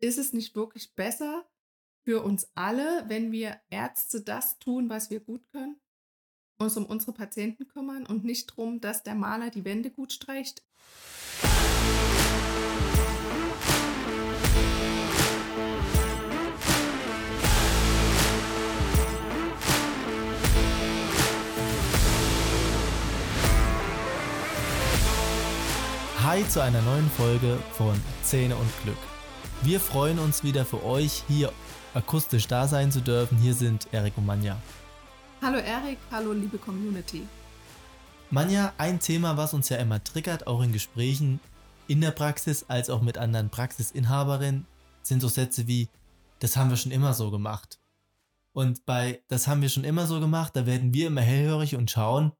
[0.00, 1.46] ist es nicht wirklich besser
[2.04, 5.80] für uns alle, wenn wir Ärzte das tun, was wir gut können?
[6.58, 10.62] Uns um unsere Patienten kümmern und nicht darum, dass der Maler die Wände gut streicht?
[26.22, 29.15] Hi zu einer neuen Folge von Zähne und Glück.
[29.62, 31.52] Wir freuen uns wieder für euch hier
[31.94, 33.38] akustisch da sein zu dürfen.
[33.38, 34.60] Hier sind Erik und Manja.
[35.42, 37.26] Hallo Erik, hallo liebe Community.
[38.30, 41.40] Manja, ein Thema, was uns ja immer triggert, auch in Gesprächen
[41.88, 44.66] in der Praxis als auch mit anderen Praxisinhaberinnen,
[45.02, 45.88] sind so Sätze wie,
[46.40, 47.80] das haben wir schon immer so gemacht.
[48.52, 51.90] Und bei das haben wir schon immer so gemacht, da werden wir immer hellhörig und
[51.90, 52.32] schauen,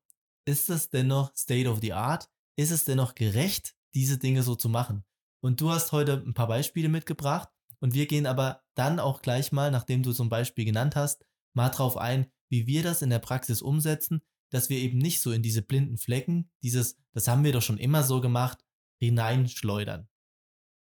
[0.44, 2.28] ist das dennoch State of the Art?
[2.56, 5.04] Ist es dennoch gerecht, diese Dinge so zu machen.
[5.46, 9.52] Und du hast heute ein paar Beispiele mitgebracht und wir gehen aber dann auch gleich
[9.52, 11.24] mal, nachdem du zum Beispiel genannt hast,
[11.54, 15.30] mal drauf ein, wie wir das in der Praxis umsetzen, dass wir eben nicht so
[15.30, 18.58] in diese blinden Flecken, dieses, das haben wir doch schon immer so gemacht,
[18.98, 20.08] hineinschleudern.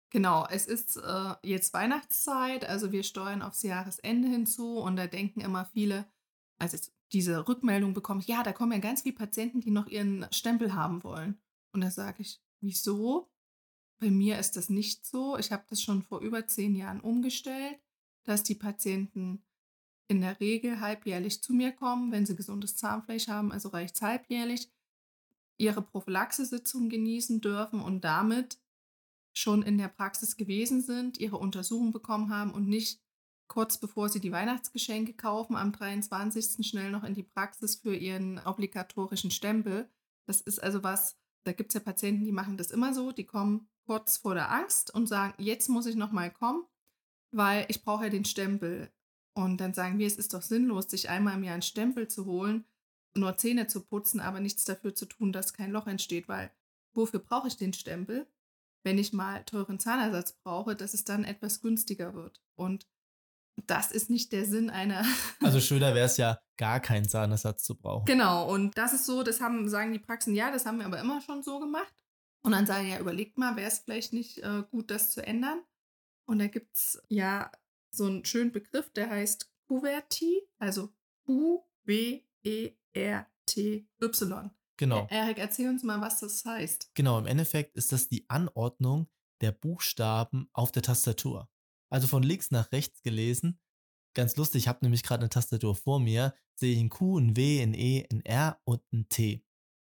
[0.10, 5.42] Genau, es ist äh, jetzt Weihnachtszeit, also wir steuern aufs Jahresende hinzu und da denken
[5.42, 6.08] immer viele,
[6.58, 10.26] als ich diese Rückmeldung bekomme, ja, da kommen ja ganz viele Patienten, die noch ihren
[10.32, 11.40] Stempel haben wollen.
[11.72, 13.30] Und da sage ich, Wieso?
[14.00, 15.38] Bei mir ist das nicht so.
[15.38, 17.80] Ich habe das schon vor über zehn Jahren umgestellt,
[18.24, 19.44] dass die Patienten
[20.08, 24.70] in der Regel halbjährlich zu mir kommen, wenn sie gesundes Zahnfleisch haben, also reicht halbjährlich,
[25.58, 28.60] ihre Prophylaxesitzung genießen dürfen und damit
[29.34, 33.02] schon in der Praxis gewesen sind, ihre Untersuchung bekommen haben und nicht
[33.48, 36.66] kurz bevor sie die Weihnachtsgeschenke kaufen, am 23.
[36.68, 39.90] schnell noch in die Praxis für ihren obligatorischen Stempel.
[40.26, 43.26] Das ist also was, da gibt es ja Patienten, die machen das immer so, die
[43.26, 46.64] kommen kurz vor der Angst und sagen, jetzt muss ich nochmal kommen,
[47.32, 48.92] weil ich brauche ja den Stempel.
[49.34, 52.26] Und dann sagen wir, es ist doch sinnlos, sich einmal im Jahr einen Stempel zu
[52.26, 52.66] holen,
[53.16, 56.52] nur Zähne zu putzen, aber nichts dafür zu tun, dass kein Loch entsteht, weil
[56.94, 58.28] wofür brauche ich den Stempel?
[58.84, 62.42] Wenn ich mal teuren Zahnersatz brauche, dass es dann etwas günstiger wird.
[62.56, 62.88] Und
[63.68, 65.04] das ist nicht der Sinn einer.
[65.42, 68.06] also schöner wäre es ja, gar keinen Zahnersatz zu brauchen.
[68.06, 71.00] Genau, und das ist so, das haben, sagen die Praxen, ja, das haben wir aber
[71.00, 71.94] immer schon so gemacht.
[72.46, 75.62] Und dann sagen ja, überlegt mal, wäre es vielleicht nicht äh, gut, das zu ändern.
[76.26, 77.52] Und da gibt es ja
[77.92, 80.94] so einen schönen Begriff, der heißt Kuverti, also
[81.28, 82.22] U-W-E-R-T-Y.
[84.78, 85.08] Genau.
[85.10, 86.92] Erik, erzähl uns mal, was das heißt.
[86.94, 89.08] Genau, im Endeffekt ist das die Anordnung
[89.42, 91.50] der Buchstaben auf der Tastatur
[91.90, 93.60] also von links nach rechts gelesen.
[94.14, 97.36] Ganz lustig, ich habe nämlich gerade eine Tastatur vor mir, sehe ich ein Q, ein
[97.36, 99.46] W, ein E, ein R und ein T.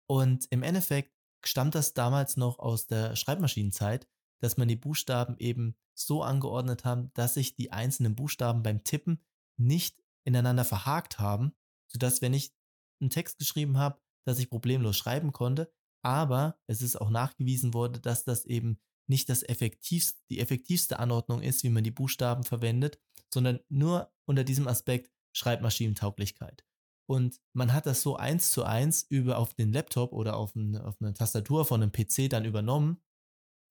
[0.08, 1.16] Und im Endeffekt
[1.47, 4.08] stammt das damals noch aus der Schreibmaschinenzeit,
[4.40, 9.24] dass man die Buchstaben eben so angeordnet haben, dass sich die einzelnen Buchstaben beim Tippen
[9.58, 11.53] nicht ineinander verhakt haben,
[11.88, 12.53] sodass wenn ich
[13.02, 15.72] einen Text geschrieben habe, dass ich problemlos schreiben konnte,
[16.03, 21.41] aber es ist auch nachgewiesen worden, dass das eben nicht das effektivste, die effektivste Anordnung
[21.41, 23.00] ist, wie man die Buchstaben verwendet,
[23.34, 26.66] sondern nur unter diesem Aspekt Schreibmaschinentauglichkeit.
[27.09, 30.78] Und man hat das so eins zu eins über auf den Laptop oder auf, ein,
[30.78, 33.01] auf eine Tastatur von einem PC dann übernommen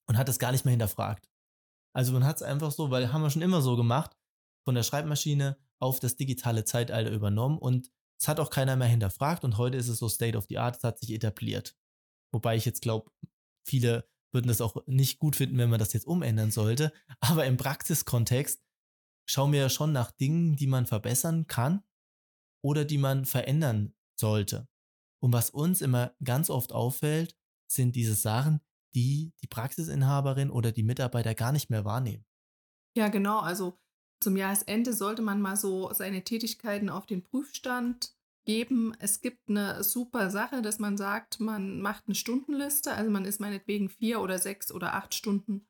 [0.09, 1.29] und hat das gar nicht mehr hinterfragt.
[1.95, 4.17] Also man hat es einfach so, weil haben wir schon immer so gemacht,
[4.65, 9.45] von der Schreibmaschine auf das digitale Zeitalter übernommen und es hat auch keiner mehr hinterfragt
[9.45, 11.77] und heute ist es so State of the Art, es hat sich etabliert.
[12.33, 13.11] Wobei ich jetzt glaube,
[13.67, 16.93] viele würden das auch nicht gut finden, wenn man das jetzt umändern sollte.
[17.21, 18.63] Aber im Praxiskontext
[19.27, 21.83] schauen wir ja schon nach Dingen, die man verbessern kann
[22.67, 24.67] oder die man verändern sollte.
[25.23, 27.37] Und was uns immer ganz oft auffällt,
[27.71, 28.61] sind diese Sachen,
[28.93, 32.27] die die Praxisinhaberin oder die Mitarbeiter gar nicht mehr wahrnehmen.
[32.97, 33.39] Ja, genau.
[33.39, 33.79] Also
[34.21, 38.17] zum Jahresende sollte man mal so seine Tätigkeiten auf den Prüfstand
[38.47, 38.95] geben.
[38.99, 43.41] Es gibt eine super Sache, dass man sagt, man macht eine Stundenliste, also man ist
[43.41, 45.69] meinetwegen vier oder sechs oder acht Stunden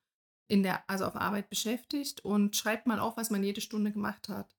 [0.49, 4.29] in der, also auf Arbeit beschäftigt und schreibt mal auf, was man jede Stunde gemacht
[4.31, 4.56] hat.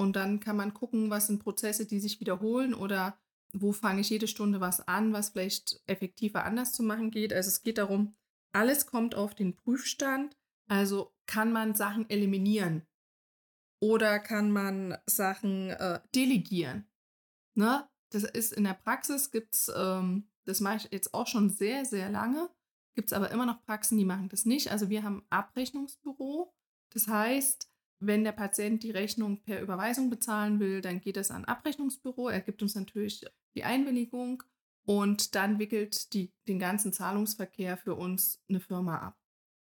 [0.00, 3.18] Und dann kann man gucken, was sind Prozesse, die sich wiederholen oder
[3.52, 7.34] wo fange ich jede Stunde was an, was vielleicht effektiver anders zu machen geht.
[7.34, 8.16] Also es geht darum,
[8.52, 10.38] alles kommt auf den Prüfstand.
[10.68, 12.86] Also kann man Sachen eliminieren
[13.78, 16.86] oder kann man Sachen äh, delegieren.
[17.54, 17.86] Ne?
[18.08, 21.84] Das ist in der Praxis, gibt es, ähm, das mache ich jetzt auch schon sehr,
[21.84, 22.48] sehr lange,
[22.94, 24.70] gibt es aber immer noch Praxen, die machen das nicht.
[24.70, 26.54] Also wir haben Abrechnungsbüro.
[26.92, 27.69] Das heißt,
[28.00, 32.28] wenn der Patient die Rechnung per Überweisung bezahlen will, dann geht es an Abrechnungsbüro.
[32.28, 33.24] Er gibt uns natürlich
[33.54, 34.42] die Einwilligung
[34.84, 39.18] und dann wickelt die, den ganzen Zahlungsverkehr für uns eine Firma ab.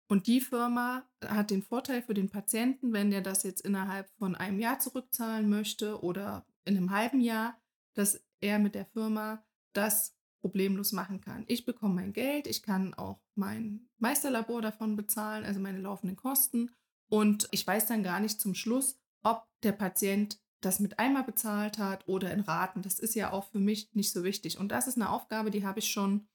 [0.09, 4.35] Und die Firma hat den Vorteil für den Patienten, wenn der das jetzt innerhalb von
[4.35, 7.61] einem Jahr zurückzahlen möchte oder in einem halben Jahr,
[7.95, 11.45] dass er mit der Firma das problemlos machen kann.
[11.47, 16.71] Ich bekomme mein Geld, ich kann auch mein Meisterlabor davon bezahlen, also meine laufenden Kosten.
[17.09, 21.79] Und ich weiß dann gar nicht zum Schluss, ob der Patient das mit einmal bezahlt
[21.79, 22.83] hat oder in Raten.
[22.83, 24.59] Das ist ja auch für mich nicht so wichtig.
[24.59, 26.27] Und das ist eine Aufgabe, die habe ich schon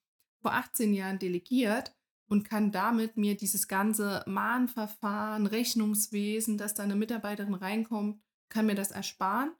[0.41, 1.95] vor 18 Jahren delegiert
[2.27, 8.75] und kann damit mir dieses ganze Mahnverfahren, Rechnungswesen, dass da eine Mitarbeiterin reinkommt, kann mir
[8.75, 9.51] das ersparen.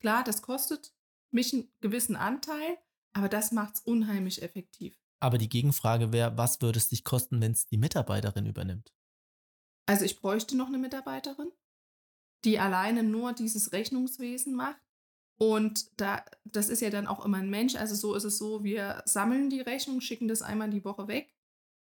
[0.00, 0.94] Klar, das kostet
[1.30, 2.78] mich einen gewissen Anteil,
[3.12, 4.96] aber das macht es unheimlich effektiv.
[5.20, 8.92] Aber die Gegenfrage wäre, was würde es dich kosten, wenn es die Mitarbeiterin übernimmt?
[9.86, 11.52] Also ich bräuchte noch eine Mitarbeiterin,
[12.44, 14.80] die alleine nur dieses Rechnungswesen macht.
[15.36, 17.74] Und da, das ist ja dann auch immer ein Mensch.
[17.74, 21.34] Also so ist es so, wir sammeln die Rechnung, schicken das einmal die Woche weg.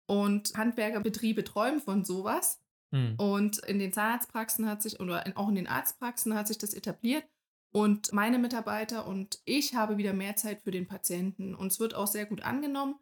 [0.08, 2.62] Und Handwerkerbetriebe träumen von sowas.
[2.92, 3.16] Hm.
[3.18, 6.74] Und in den Zahnarztpraxen hat sich, oder in, auch in den Arztpraxen hat sich das
[6.74, 7.26] etabliert.
[7.72, 11.54] Und meine Mitarbeiter und ich habe wieder mehr Zeit für den Patienten.
[11.54, 12.96] Und es wird auch sehr gut angenommen.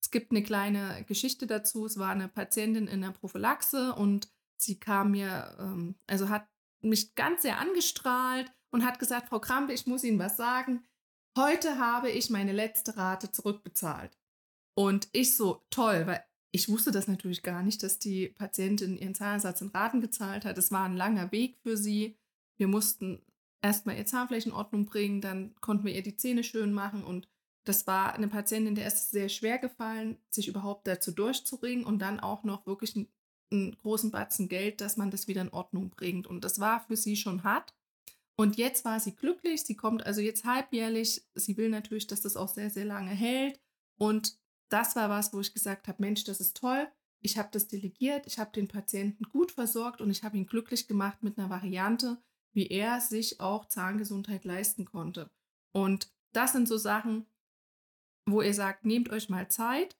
[0.00, 1.84] Es gibt eine kleine Geschichte dazu.
[1.86, 6.48] Es war eine Patientin in der Prophylaxe und sie kam mir, ähm, also hat
[6.82, 10.84] mich ganz sehr angestrahlt und hat gesagt, Frau Krampe, ich muss Ihnen was sagen.
[11.36, 14.16] Heute habe ich meine letzte Rate zurückbezahlt.
[14.74, 19.14] Und ich so, toll, weil ich wusste das natürlich gar nicht, dass die Patientin ihren
[19.14, 20.58] Zahnersatz in Raten gezahlt hat.
[20.58, 22.18] Es war ein langer Weg für sie.
[22.56, 23.22] Wir mussten
[23.62, 27.28] erstmal ihr Zahnfleisch in Ordnung bringen, dann konnten wir ihr die Zähne schön machen und
[27.70, 32.18] das war eine Patientin, der ist sehr schwer gefallen, sich überhaupt dazu durchzuringen und dann
[32.18, 33.06] auch noch wirklich einen,
[33.52, 36.26] einen großen Batzen Geld, dass man das wieder in Ordnung bringt.
[36.26, 37.72] Und das war für sie schon hart.
[38.34, 39.62] Und jetzt war sie glücklich.
[39.62, 41.22] Sie kommt also jetzt halbjährlich.
[41.36, 43.60] Sie will natürlich, dass das auch sehr, sehr lange hält.
[43.98, 44.36] Und
[44.68, 46.88] das war was, wo ich gesagt habe, Mensch, das ist toll.
[47.20, 50.88] Ich habe das delegiert, ich habe den Patienten gut versorgt und ich habe ihn glücklich
[50.88, 52.18] gemacht mit einer Variante,
[52.52, 55.30] wie er sich auch Zahngesundheit leisten konnte.
[55.70, 57.26] Und das sind so Sachen,
[58.26, 59.96] wo ihr sagt, nehmt euch mal Zeit,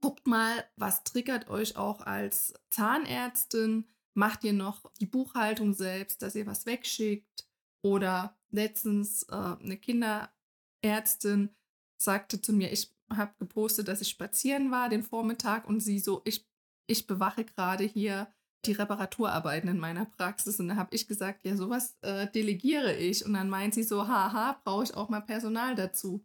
[0.00, 6.34] guckt mal, was triggert euch auch als Zahnärztin, macht ihr noch die Buchhaltung selbst, dass
[6.34, 7.48] ihr was wegschickt
[7.82, 11.50] oder letztens äh, eine Kinderärztin
[11.96, 16.22] sagte zu mir, ich habe gepostet, dass ich spazieren war den Vormittag und sie so,
[16.24, 16.46] ich,
[16.86, 18.28] ich bewache gerade hier
[18.66, 20.58] die Reparaturarbeiten in meiner Praxis.
[20.60, 23.24] Und da habe ich gesagt, ja, sowas äh, delegiere ich.
[23.24, 26.24] Und dann meint sie so, haha, brauche ich auch mal Personal dazu.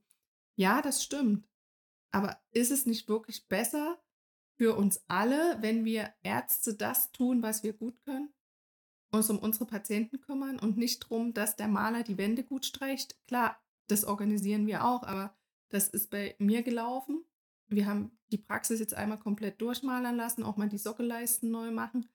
[0.60, 1.48] Ja, das stimmt.
[2.12, 3.98] Aber ist es nicht wirklich besser
[4.58, 8.34] für uns alle, wenn wir Ärzte das tun, was wir gut können?
[9.10, 13.16] Uns um unsere Patienten kümmern und nicht darum, dass der Maler die Wände gut streicht?
[13.26, 13.58] Klar,
[13.88, 15.34] das organisieren wir auch, aber
[15.70, 17.24] das ist bei mir gelaufen.
[17.68, 22.10] Wir haben die Praxis jetzt einmal komplett durchmalern lassen, auch mal die Sockelleisten neu machen.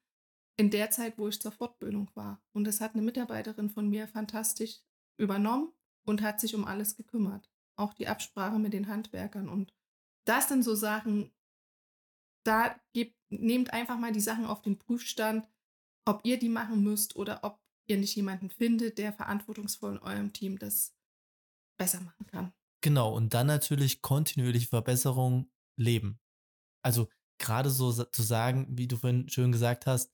[0.59, 2.43] In der Zeit, wo ich zur Fortbildung war.
[2.53, 4.83] Und das hat eine Mitarbeiterin von mir fantastisch
[5.17, 5.73] übernommen
[6.05, 7.54] und hat sich um alles gekümmert.
[7.77, 9.49] Auch die Absprache mit den Handwerkern.
[9.49, 9.73] Und
[10.27, 11.33] das sind so Sachen,
[12.45, 15.49] da gebt, nehmt einfach mal die Sachen auf den Prüfstand,
[16.07, 20.33] ob ihr die machen müsst oder ob ihr nicht jemanden findet, der verantwortungsvoll in eurem
[20.33, 20.95] Team das
[21.79, 22.53] besser machen kann.
[22.83, 26.21] Genau, und dann natürlich kontinuierliche Verbesserung leben.
[26.83, 30.13] Also gerade so zu sagen, wie du vorhin schön gesagt hast,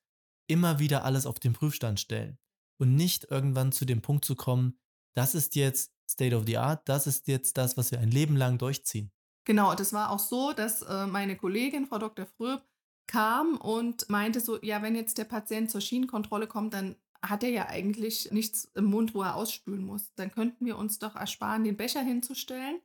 [0.48, 2.38] immer wieder alles auf den Prüfstand stellen
[2.80, 4.78] und nicht irgendwann zu dem Punkt zu kommen,
[5.14, 8.36] das ist jetzt State of the Art, das ist jetzt das, was wir ein Leben
[8.36, 9.12] lang durchziehen.
[9.44, 12.26] Genau, das war auch so, dass äh, meine Kollegin, Frau Dr.
[12.26, 12.62] Fröb,
[13.06, 17.50] kam und meinte so, ja, wenn jetzt der Patient zur Schienenkontrolle kommt, dann hat er
[17.50, 20.12] ja eigentlich nichts im Mund, wo er ausspülen muss.
[20.14, 22.80] Dann könnten wir uns doch ersparen, den Becher hinzustellen,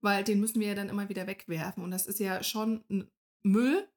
[0.00, 1.82] weil den müssen wir ja dann immer wieder wegwerfen.
[1.82, 3.10] Und das ist ja schon ein
[3.42, 3.88] Müll,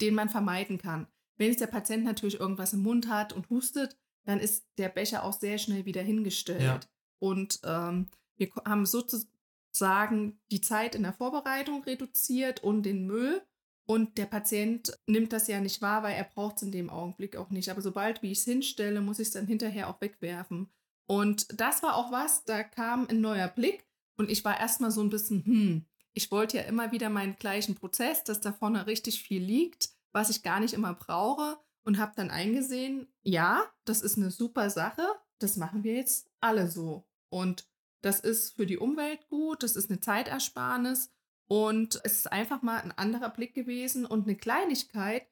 [0.00, 1.06] den man vermeiden kann.
[1.36, 5.24] Wenn jetzt der Patient natürlich irgendwas im Mund hat und hustet, dann ist der Becher
[5.24, 6.62] auch sehr schnell wieder hingestellt.
[6.62, 6.80] Ja.
[7.20, 13.42] Und ähm, wir haben sozusagen die Zeit in der Vorbereitung reduziert und den Müll
[13.90, 17.34] und der Patient nimmt das ja nicht wahr, weil er braucht es in dem Augenblick
[17.34, 17.70] auch nicht.
[17.70, 20.70] Aber sobald wie ich es hinstelle, muss ich es dann hinterher auch wegwerfen.
[21.08, 23.84] Und das war auch was, da kam ein neuer Blick
[24.16, 27.74] und ich war erstmal so ein bisschen, hm, ich wollte ja immer wieder meinen gleichen
[27.74, 32.12] Prozess, dass da vorne richtig viel liegt, was ich gar nicht immer brauche und habe
[32.14, 35.02] dann eingesehen, ja, das ist eine super Sache,
[35.40, 37.09] das machen wir jetzt alle so.
[37.30, 37.66] Und
[38.02, 41.10] das ist für die Umwelt gut, das ist eine Zeitersparnis
[41.48, 45.26] und es ist einfach mal ein anderer Blick gewesen und eine Kleinigkeit,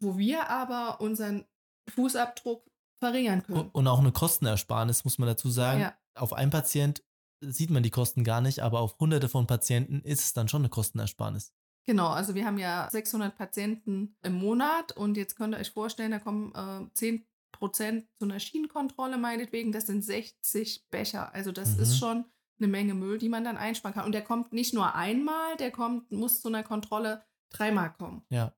[0.00, 1.46] wo wir aber unseren
[1.88, 3.70] Fußabdruck verringern können.
[3.72, 5.80] Und auch eine Kostenersparnis, muss man dazu sagen.
[5.80, 5.94] Ja.
[6.14, 7.02] Auf einen Patient
[7.40, 10.62] sieht man die Kosten gar nicht, aber auf hunderte von Patienten ist es dann schon
[10.62, 11.52] eine Kostenersparnis.
[11.86, 16.10] Genau, also wir haben ja 600 Patienten im Monat und jetzt könnt ihr euch vorstellen,
[16.10, 17.26] da kommen äh, 10
[17.60, 21.32] Prozent zu einer Schienenkontrolle meinetwegen, das sind 60 Becher.
[21.32, 21.82] Also das Mhm.
[21.82, 22.24] ist schon
[22.58, 24.04] eine Menge Müll, die man dann einsparen kann.
[24.06, 28.22] Und der kommt nicht nur einmal, der kommt, muss zu einer Kontrolle dreimal kommen.
[28.30, 28.52] Ja.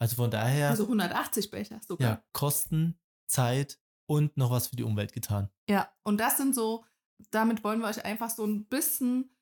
[0.00, 2.08] Also von daher, Also 180 Becher sogar.
[2.08, 5.48] ja, Kosten, Zeit und noch was für die Umwelt getan.
[5.68, 6.84] Ja, und das sind so,
[7.30, 9.34] damit wollen wir euch einfach so ein bisschen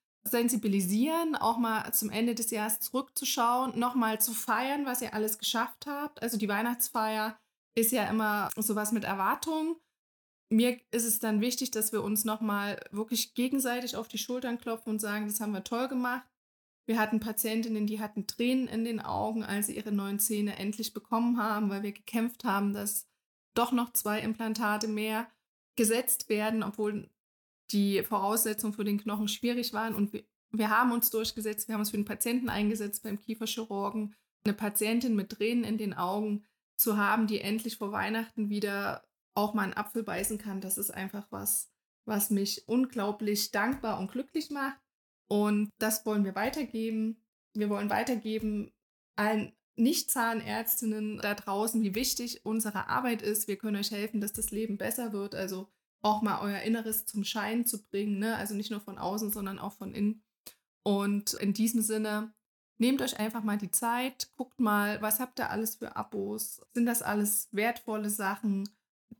[0.47, 5.87] sensibilisieren, auch mal zum Ende des Jahres zurückzuschauen, nochmal zu feiern, was ihr alles geschafft
[5.87, 6.23] habt.
[6.23, 7.39] Also die Weihnachtsfeier
[7.77, 9.77] ist ja immer sowas mit Erwartung.
[10.51, 14.93] Mir ist es dann wichtig, dass wir uns nochmal wirklich gegenseitig auf die Schultern klopfen
[14.93, 16.27] und sagen, das haben wir toll gemacht.
[16.89, 20.95] Wir hatten Patientinnen, die hatten Tränen in den Augen, als sie ihre neuen Zähne endlich
[20.95, 23.09] bekommen haben, weil wir gekämpft haben, dass
[23.55, 25.27] doch noch zwei Implantate mehr
[25.75, 27.11] gesetzt werden, obwohl
[27.73, 29.97] die Voraussetzungen für den Knochen schwierig waren.
[29.97, 34.15] Und wir, wir haben uns durchgesetzt, wir haben uns für den Patienten eingesetzt beim Kieferchirurgen.
[34.45, 36.45] Eine Patientin mit Tränen in den Augen
[36.77, 39.05] zu haben, die endlich vor Weihnachten wieder
[39.35, 41.71] auch mal einen Apfel beißen kann, das ist einfach was,
[42.07, 44.79] was mich unglaublich dankbar und glücklich macht.
[45.29, 47.23] Und das wollen wir weitergeben.
[47.55, 48.73] Wir wollen weitergeben
[49.17, 53.49] allen Nicht-Zahnärztinnen da draußen, wie wichtig unsere Arbeit ist.
[53.49, 55.35] Wir können euch helfen, dass das Leben besser wird.
[55.35, 55.69] Also
[56.03, 58.19] auch mal euer Inneres zum Schein zu bringen.
[58.19, 58.37] Ne?
[58.37, 60.23] Also nicht nur von außen, sondern auch von innen.
[60.83, 62.33] Und in diesem Sinne,
[62.79, 66.63] nehmt euch einfach mal die Zeit, guckt mal, was habt ihr alles für Abos?
[66.73, 68.69] Sind das alles wertvolle Sachen,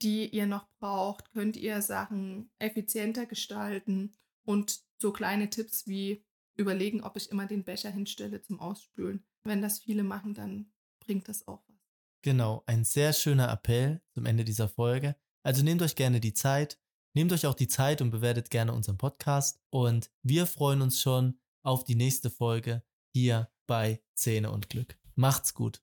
[0.03, 1.33] die ihr noch braucht?
[1.33, 4.13] Könnt ihr Sachen effizienter gestalten?
[4.45, 6.25] Und so kleine Tipps wie
[6.57, 9.25] überlegen, ob ich immer den Becher hinstelle zum Ausspülen.
[9.45, 11.77] Wenn das viele machen, dann bringt das auch was.
[12.23, 15.17] Genau, ein sehr schöner Appell zum Ende dieser Folge.
[15.43, 16.79] Also nehmt euch gerne die Zeit,
[17.15, 19.61] nehmt euch auch die Zeit und bewertet gerne unseren Podcast.
[19.71, 22.83] Und wir freuen uns schon auf die nächste Folge
[23.17, 24.99] hier bei Zähne und Glück.
[25.15, 25.81] Macht's gut.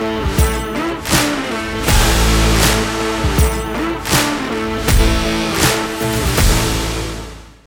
[0.00, 0.21] Musik